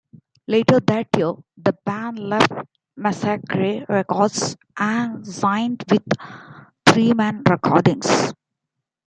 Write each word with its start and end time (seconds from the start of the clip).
Later 0.47 0.79
that 0.79 1.09
year, 1.15 1.33
the 1.59 1.73
band 1.85 2.17
left 2.17 2.51
Massacre 2.97 3.85
Records 3.87 4.57
and 4.75 5.27
signed 5.27 5.83
with 5.91 6.01
Threeman 6.87 7.47
Recordings. 7.47 8.33